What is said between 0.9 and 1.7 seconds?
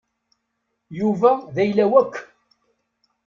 Yuba d